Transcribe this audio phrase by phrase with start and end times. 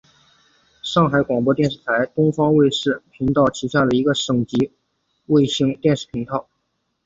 [0.81, 4.73] 上海广播电视台东方卫视频道旗下的一个省级
[5.27, 6.49] 卫星电视频道。